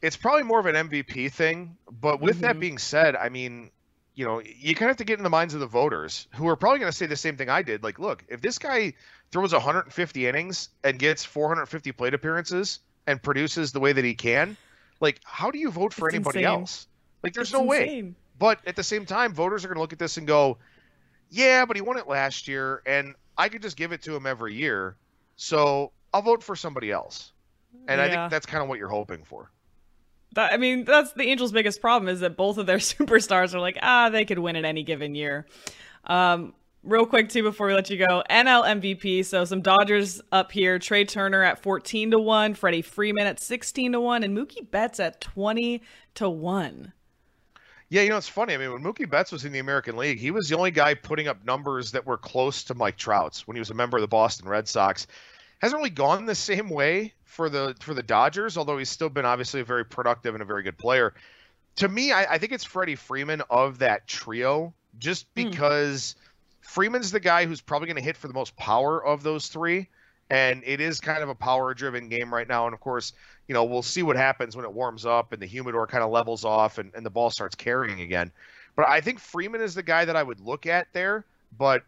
[0.00, 1.76] It's probably more of an MVP thing.
[1.90, 2.42] But with mm-hmm.
[2.42, 3.72] that being said, I mean,
[4.14, 6.48] you know, you kind of have to get in the minds of the voters who
[6.48, 7.82] are probably going to say the same thing I did.
[7.82, 8.92] Like, look, if this guy
[9.30, 14.56] throws 150 innings and gets 450 plate appearances, and produces the way that he can,
[15.00, 16.60] like how do you vote for It's anybody insane.
[16.60, 16.86] else?
[17.22, 18.12] Like there's It's no way.
[18.38, 20.58] But at the same time, voters are going to look at this and go,
[21.30, 24.26] "Yeah, but he won it last year, and I could just give it to him
[24.26, 24.96] every year,
[25.36, 27.32] so I'll vote for somebody else."
[27.86, 29.50] And I think that's kind of what you're hoping for.
[30.32, 33.60] That, I mean, that's the Angels' biggest problem is that both of their superstars are
[33.60, 35.46] like, ah, they could win it any given year.
[36.04, 39.24] Um, real quick too, before we let you go, NL MVP.
[39.24, 43.92] So some Dodgers up here: Trea Turner at fourteen to one, Freddie Freeman at sixteen
[43.92, 45.82] to one, and Mookie Betts at twenty
[46.14, 46.92] to one.
[47.88, 48.54] Yeah, you know it's funny.
[48.54, 50.94] I mean, when Mookie Betts was in the American League, he was the only guy
[50.94, 54.00] putting up numbers that were close to Mike Trout's when he was a member of
[54.00, 55.06] the Boston Red Sox.
[55.62, 59.24] Hasn't really gone the same way for the for the Dodgers, although he's still been
[59.24, 61.14] obviously a very productive and a very good player.
[61.76, 65.44] To me, I, I think it's Freddie Freeman of that trio, just Hmm.
[65.44, 66.16] because
[66.60, 69.88] Freeman's the guy who's probably going to hit for the most power of those three,
[70.30, 72.66] and it is kind of a power-driven game right now.
[72.66, 73.12] And of course,
[73.48, 76.10] you know, we'll see what happens when it warms up and the humidor kind of
[76.10, 78.30] levels off and, and the ball starts carrying again.
[78.76, 81.24] But I think Freeman is the guy that I would look at there.
[81.58, 81.82] But,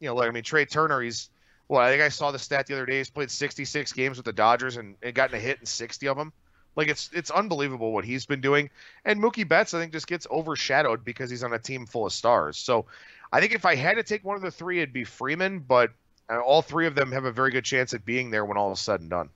[0.00, 1.28] you know, like, I mean, Trea Turner, he's,
[1.68, 2.98] well, I think I saw the stat the other day.
[2.98, 6.16] He's played 66 games with the Dodgers and, and gotten a hit in 60 of
[6.16, 6.32] them.
[6.74, 8.70] Like, it's it's unbelievable what he's been doing.
[9.04, 12.12] And Mookie Betts, I think, just gets overshadowed because he's on a team full of
[12.12, 12.56] stars.
[12.56, 12.86] So
[13.30, 15.58] I think if I had to take one of the three, it'd be Freeman.
[15.60, 15.90] But
[16.30, 18.72] uh, all three of them have a very good chance at being there when all
[18.72, 19.28] is said and done.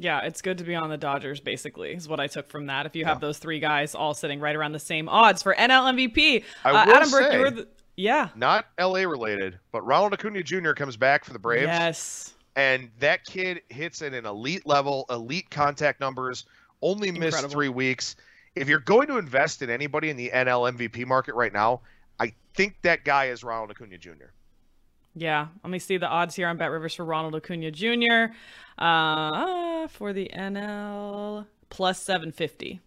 [0.00, 2.86] Yeah, it's good to be on the Dodgers, basically, is what I took from that.
[2.86, 5.92] If you have those three guys all sitting right around the same odds for NL
[5.92, 10.12] MVP, I uh, Adam Burke, say- you were the, yeah, not LA related, but Ronald
[10.14, 10.72] Acuna Jr.
[10.72, 11.66] comes back for the Braves.
[11.66, 16.46] yes, And that kid hits at an elite level, elite contact numbers,
[16.80, 18.14] only missed three weeks.
[18.54, 21.80] If you're going to invest in anybody in the NL MVP market right now,
[22.20, 24.30] I think that guy is Ronald Acuna Jr.
[25.16, 28.32] Yeah, let me see the odds here on Bet Rivers for Ronald Acuna Jr.
[28.78, 32.80] Uh, for the NL plus 750.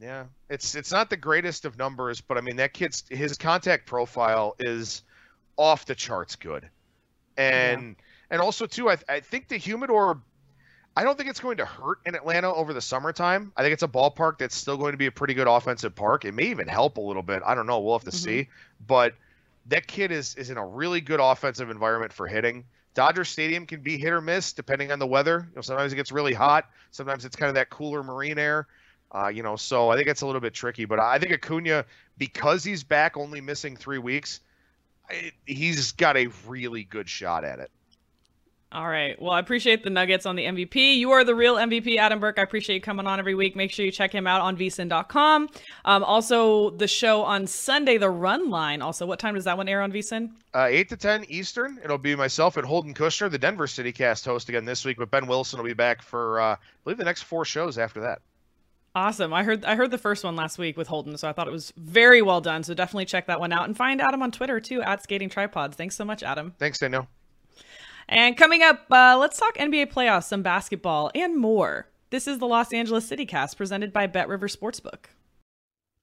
[0.00, 3.86] Yeah, it's it's not the greatest of numbers, but I mean that kid's his contact
[3.86, 5.02] profile is
[5.56, 6.68] off the charts good,
[7.36, 7.96] and
[8.30, 10.20] and also too, I I think the humidor,
[10.96, 13.52] I don't think it's going to hurt in Atlanta over the summertime.
[13.56, 16.24] I think it's a ballpark that's still going to be a pretty good offensive park.
[16.24, 17.42] It may even help a little bit.
[17.44, 17.80] I don't know.
[17.80, 18.24] We'll have to mm-hmm.
[18.24, 18.48] see,
[18.86, 19.14] but
[19.66, 22.64] that kid is is in a really good offensive environment for hitting.
[22.94, 25.46] Dodger Stadium can be hit or miss depending on the weather.
[25.50, 26.68] You know, sometimes it gets really hot.
[26.92, 28.66] Sometimes it's kind of that cooler marine air.
[29.12, 30.84] Uh, you know, so I think it's a little bit tricky.
[30.84, 31.84] But I think Acuna,
[32.18, 34.40] because he's back, only missing three weeks,
[35.08, 37.70] I- he's got a really good shot at it.
[38.70, 39.20] All right.
[39.20, 40.96] Well, I appreciate the nuggets on the MVP.
[40.98, 42.38] You are the real MVP, Adam Burke.
[42.38, 43.56] I appreciate you coming on every week.
[43.56, 45.48] Make sure you check him out on vsin.com.
[45.86, 48.82] Um, also, the show on Sunday, The Run Line.
[48.82, 50.32] Also, what time does that one air on vsin?
[50.54, 51.80] Uh, 8 to 10 Eastern.
[51.82, 55.10] It'll be myself and Holden Kushner, the Denver City Cast host again this week, but
[55.10, 58.20] Ben Wilson will be back for, uh, I believe, the next four shows after that.
[58.98, 59.32] Awesome.
[59.32, 61.52] I heard I heard the first one last week with Holden, so I thought it
[61.52, 62.64] was very well done.
[62.64, 65.76] So definitely check that one out and find Adam on Twitter too at Skating Tripods.
[65.76, 66.52] Thanks so much, Adam.
[66.58, 67.06] Thanks, Daniel.
[68.08, 71.86] And coming up, uh, let's talk NBA playoffs, some basketball, and more.
[72.10, 75.04] This is the Los Angeles City Cast presented by Bet River Sportsbook.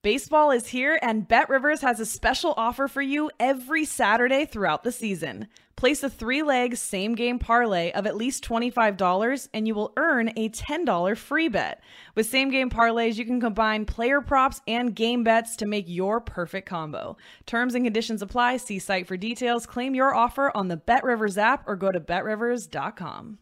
[0.05, 4.83] Baseball is here, and Bet Rivers has a special offer for you every Saturday throughout
[4.83, 5.47] the season.
[5.77, 10.29] Place a three leg same game parlay of at least $25, and you will earn
[10.35, 11.83] a $10 free bet.
[12.13, 16.21] With same game parlays, you can combine player props and game bets to make your
[16.21, 17.17] perfect combo.
[17.47, 18.57] Terms and conditions apply.
[18.57, 19.65] See site for details.
[19.65, 23.39] Claim your offer on the Bet Rivers app or go to betrivers.com.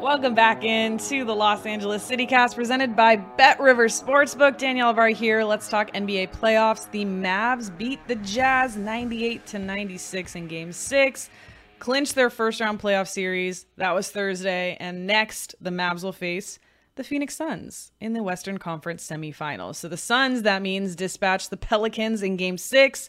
[0.00, 4.58] Welcome back into the Los Angeles CityCast presented by Bet River Sportsbook.
[4.58, 5.42] Danielle Alvari here.
[5.42, 6.90] Let's talk NBA playoffs.
[6.90, 11.30] The Mavs beat the Jazz 98 to 96 in game 6.
[11.78, 13.64] Clinched their first round playoff series.
[13.78, 16.58] That was Thursday, and next the Mavs will face
[16.96, 19.76] the Phoenix Suns in the Western Conference semifinals.
[19.76, 23.08] So the Suns that means dispatched the Pelicans in game 6,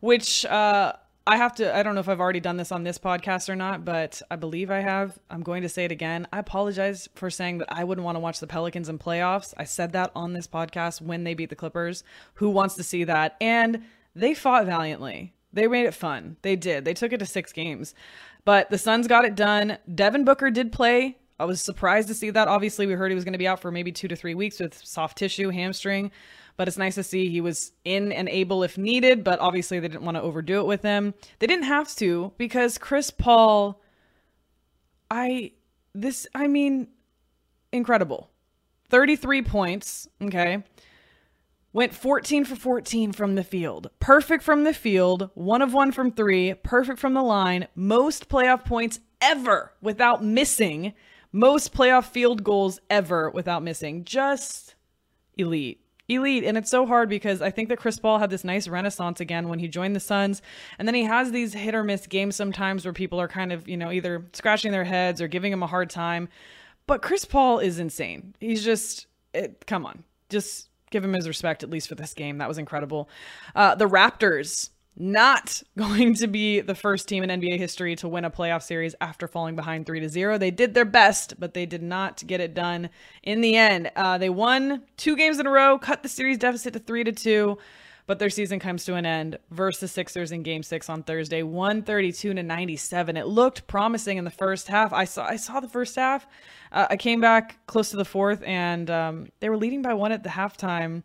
[0.00, 0.94] which uh
[1.26, 3.56] I have to, I don't know if I've already done this on this podcast or
[3.56, 5.18] not, but I believe I have.
[5.30, 6.28] I'm going to say it again.
[6.30, 9.54] I apologize for saying that I wouldn't want to watch the Pelicans in playoffs.
[9.56, 12.04] I said that on this podcast when they beat the Clippers.
[12.34, 13.36] Who wants to see that?
[13.40, 13.84] And
[14.14, 15.32] they fought valiantly.
[15.50, 16.36] They made it fun.
[16.42, 16.84] They did.
[16.84, 17.94] They took it to six games.
[18.44, 19.78] But the Suns got it done.
[19.94, 21.16] Devin Booker did play.
[21.40, 22.48] I was surprised to see that.
[22.48, 24.60] Obviously, we heard he was going to be out for maybe two to three weeks
[24.60, 26.12] with soft tissue, hamstring
[26.56, 29.88] but it's nice to see he was in and able if needed, but obviously they
[29.88, 31.14] didn't want to overdo it with him.
[31.38, 33.80] They didn't have to because Chris Paul
[35.10, 35.52] I
[35.94, 36.88] this I mean
[37.72, 38.30] incredible.
[38.90, 40.62] 33 points, okay?
[41.72, 43.90] Went 14 for 14 from the field.
[43.98, 48.64] Perfect from the field, one of one from 3, perfect from the line, most playoff
[48.64, 50.94] points ever without missing
[51.34, 54.04] most playoff field goals ever without missing.
[54.04, 54.76] Just
[55.36, 55.83] elite.
[56.08, 56.44] Elite.
[56.44, 59.48] And it's so hard because I think that Chris Paul had this nice renaissance again
[59.48, 60.42] when he joined the Suns.
[60.78, 63.68] And then he has these hit or miss games sometimes where people are kind of,
[63.68, 66.28] you know, either scratching their heads or giving him a hard time.
[66.86, 68.34] But Chris Paul is insane.
[68.40, 72.38] He's just, it, come on, just give him his respect, at least for this game.
[72.38, 73.08] That was incredible.
[73.54, 78.24] Uh, the Raptors not going to be the first team in NBA history to win
[78.24, 80.38] a playoff series after falling behind three to zero.
[80.38, 82.90] They did their best, but they did not get it done
[83.22, 83.90] in the end.
[83.96, 87.12] Uh, they won two games in a row, cut the series deficit to three to
[87.12, 87.58] two,
[88.06, 91.42] but their season comes to an end versus the Sixers in Game Six on Thursday,
[91.42, 93.16] one thirty-two to ninety-seven.
[93.16, 94.92] It looked promising in the first half.
[94.92, 96.26] I saw I saw the first half.
[96.70, 100.12] Uh, I came back close to the fourth, and um, they were leading by one
[100.12, 101.02] at the halftime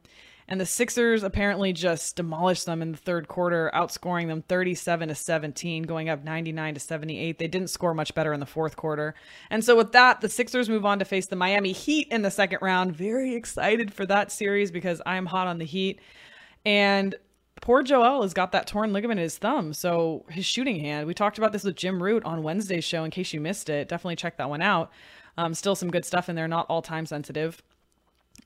[0.49, 5.15] and the Sixers apparently just demolished them in the third quarter, outscoring them 37 to
[5.15, 7.37] 17, going up 99 to 78.
[7.37, 9.13] They didn't score much better in the fourth quarter.
[9.51, 12.31] And so with that, the Sixers move on to face the Miami Heat in the
[12.31, 12.95] second round.
[12.95, 15.99] Very excited for that series because I'm hot on the Heat.
[16.65, 17.13] And
[17.61, 19.71] poor Joel has got that torn ligament in his thumb.
[19.71, 23.11] So his shooting hand, we talked about this with Jim Root on Wednesday's show in
[23.11, 23.87] case you missed it.
[23.87, 24.91] Definitely check that one out.
[25.37, 27.61] Um, still some good stuff in there, not all time sensitive.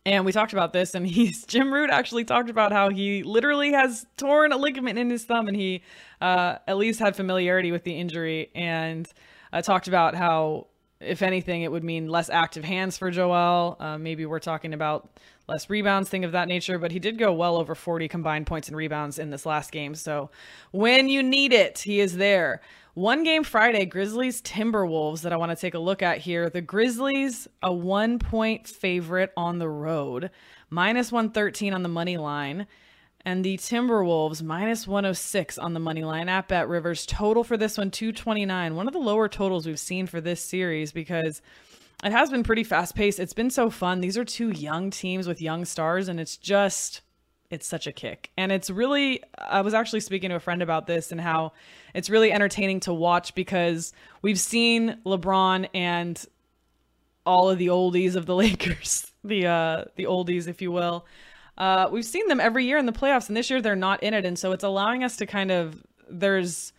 [0.06, 3.72] And we talked about this, and he's Jim Root actually talked about how he literally
[3.72, 5.84] has torn a ligament in his thumb, and he
[6.22, 9.08] uh, at least had familiarity with the injury, and
[9.52, 10.68] uh, talked about how,
[11.00, 13.78] if anything, it would mean less active hands for Joel.
[13.80, 15.10] Uh, maybe we're talking about
[15.48, 16.78] less rebounds, thing of that nature.
[16.80, 19.96] But he did go well over 40 combined points and rebounds in this last game.
[19.96, 20.30] So
[20.72, 22.62] when you need it, he is there.
[22.96, 26.48] One game Friday, Grizzlies Timberwolves that I want to take a look at here.
[26.52, 30.30] The Grizzlies, a one point favorite on the road,
[30.70, 32.68] minus 113 on the money line.
[33.26, 37.08] And the Timberwolves, minus 106 on the money line at Bet Rivers.
[37.08, 38.76] Total for this one, 229.
[38.76, 41.42] One of the lower totals we've seen for this series because
[42.04, 43.20] it has been pretty fast paced.
[43.20, 44.02] It's been so fun.
[44.02, 47.02] These are two young teams with young stars, and it's just
[47.54, 48.32] it's such a kick.
[48.36, 51.54] And it's really, I was actually speaking to a friend about this and how
[51.94, 53.94] it's really entertaining to watch because
[54.24, 56.24] we've seen LeBron and
[57.26, 61.06] all of the oldies of the Lakers, the uh, the oldies, if you will.
[61.58, 64.16] Uh, we've seen them every year in the playoffs, and this year they're not in
[64.16, 66.74] it, and so it's allowing us to kind of there's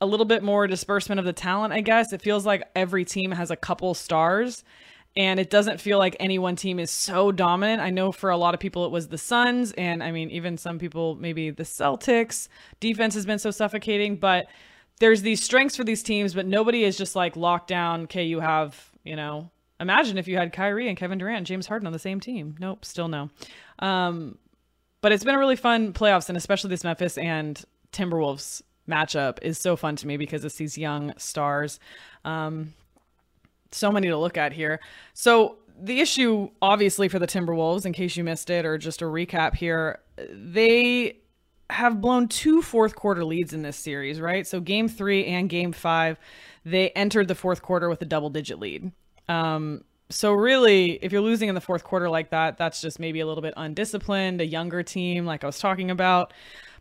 [0.00, 2.12] a little bit more disbursement of the talent, I guess.
[2.12, 4.64] It feels like every team has a couple stars,
[5.16, 7.80] and it doesn't feel like any one team is so dominant.
[7.80, 10.58] I know for a lot of people it was the Suns, and I mean, even
[10.58, 12.48] some people, maybe the Celtics.
[12.80, 14.46] Defense has been so suffocating, but
[14.98, 18.02] there's these strengths for these teams, but nobody is just like locked down.
[18.02, 21.66] Okay, you have, you know, imagine if you had Kyrie and Kevin Durant and James
[21.66, 22.56] Harden on the same team.
[22.58, 23.30] Nope, still no.
[23.78, 24.38] Um,
[25.00, 27.62] but it's been a really fun playoffs, and especially this Memphis and
[27.92, 31.78] Timberwolves matchup is so fun to me because it's these young stars.
[32.24, 32.74] Um,
[33.74, 34.80] so many to look at here.
[35.12, 39.06] So the issue, obviously, for the Timberwolves, in case you missed it, or just a
[39.06, 41.18] recap here, they
[41.70, 44.46] have blown two fourth quarter leads in this series, right?
[44.46, 46.18] So game three and game five,
[46.64, 48.92] they entered the fourth quarter with a double digit lead.
[49.28, 53.20] Um, so really, if you're losing in the fourth quarter like that, that's just maybe
[53.20, 56.32] a little bit undisciplined, a younger team, like I was talking about.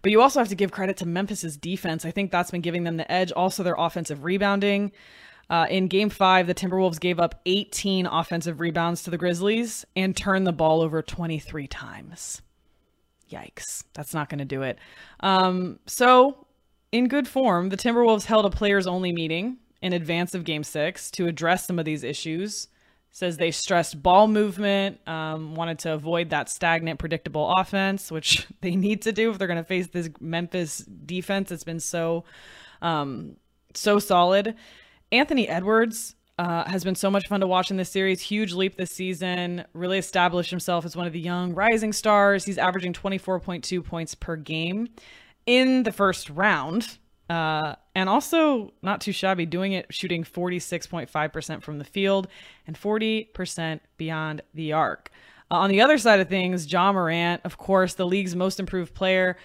[0.02, 2.04] But you also have to give credit to Memphis's defense.
[2.04, 3.32] I think that's been giving them the edge.
[3.32, 4.92] Also, their offensive rebounding.
[5.50, 10.16] Uh, in game five, the Timberwolves gave up 18 offensive rebounds to the Grizzlies and
[10.16, 12.42] turned the ball over 23 times.
[13.30, 13.84] Yikes.
[13.94, 14.80] That's not going to do it.
[15.20, 16.46] Um, so,
[16.92, 21.12] in good form, the Timberwolves held a players only meeting in advance of game six
[21.12, 22.68] to address some of these issues.
[23.12, 28.76] Says they stressed ball movement, um, wanted to avoid that stagnant, predictable offense, which they
[28.76, 32.24] need to do if they're going to face this Memphis defense that's been so,
[32.82, 33.36] um,
[33.76, 34.56] so solid.
[35.14, 38.20] Anthony Edwards uh, has been so much fun to watch in this series.
[38.20, 39.64] Huge leap this season.
[39.74, 42.46] Really established himself as one of the young rising stars.
[42.46, 44.90] He's averaging 24.2 points per game
[45.46, 46.98] in the first round.
[47.30, 52.28] Uh, and also not too shabby doing it, shooting 46.5% from the field
[52.66, 55.12] and 40% beyond the arc.
[55.52, 58.96] Uh, on the other side of things, Ja Morant, of course, the league's most improved
[58.96, 59.38] player,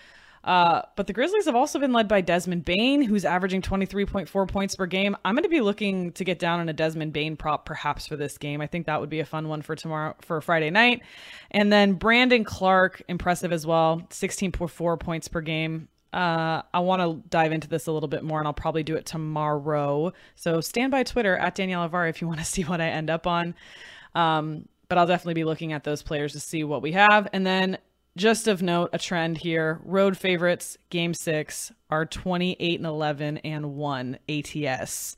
[0.45, 4.77] uh, but the Grizzlies have also been led by Desmond Bane, who's averaging 23.4 points
[4.77, 5.17] per game.
[5.25, 8.17] I'm going to be looking to get down on a Desmond Bane prop perhaps for
[8.17, 8.61] this game.
[8.61, 11.03] I think that would be a fun one for tomorrow, for Friday night.
[11.51, 15.89] And then Brandon Clarke, impressive as well, 16.4 points per game.
[16.13, 18.97] Uh, I want to dive into this a little bit more, and I'll probably do
[18.97, 20.13] it tomorrow.
[20.37, 23.11] So stand by Twitter at Danielle Avar if you want to see what I end
[23.11, 23.55] up on.
[24.15, 27.29] Um, but I'll definitely be looking at those players to see what we have.
[27.33, 27.77] And then
[28.19, 29.81] just of note, a trend here.
[29.85, 35.17] Road favorites, game six, are 28 and 11 and 1 ATS.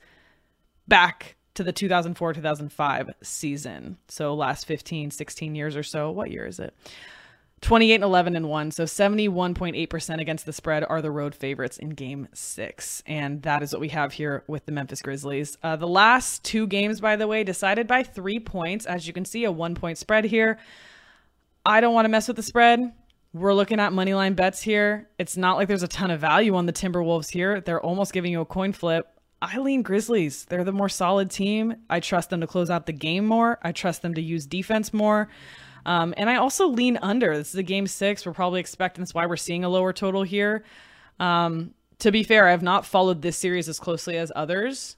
[0.86, 3.98] Back to the 2004 2005 season.
[4.09, 6.11] So last 15, 16 years or so.
[6.11, 6.74] What year is it?
[7.62, 11.90] 28 and 11 and 1 so 71.8% against the spread are the road favorites in
[11.90, 15.86] game six and that is what we have here with the memphis grizzlies uh, the
[15.86, 19.53] last two games by the way decided by three points as you can see a
[19.53, 20.59] one point spread here
[21.64, 22.92] i don't want to mess with the spread
[23.32, 26.54] we're looking at money line bets here it's not like there's a ton of value
[26.54, 30.44] on the timberwolves here they're almost giving you a coin flip I lean Grizzlies.
[30.44, 31.74] They're the more solid team.
[31.88, 33.58] I trust them to close out the game more.
[33.62, 35.28] I trust them to use defense more.
[35.86, 37.36] Um, and I also lean under.
[37.36, 38.26] This is a game six.
[38.26, 40.64] We're probably expecting that's why we're seeing a lower total here.
[41.18, 44.96] Um, to be fair, I have not followed this series as closely as others,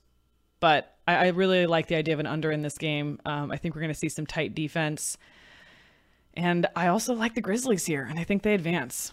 [0.58, 3.20] but I, I really like the idea of an under in this game.
[3.24, 5.18] Um, I think we're going to see some tight defense.
[6.35, 9.12] And I also like the Grizzlies here, and I think they advance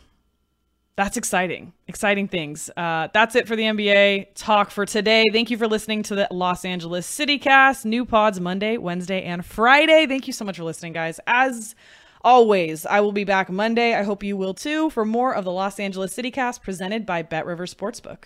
[1.00, 1.72] that's exciting.
[1.88, 2.70] Exciting things.
[2.76, 5.24] Uh, that's it for the NBA talk for today.
[5.32, 7.86] Thank you for listening to the Los Angeles CityCast.
[7.86, 10.08] New pods Monday, Wednesday, and Friday.
[10.08, 11.22] Thank you so much for listening, guys.
[11.26, 11.74] As
[12.22, 13.96] always, I will be back Monday.
[13.96, 17.46] I hope you will too for more of the Los Angeles CityCast presented by Bet
[17.46, 18.26] River Sportsbook.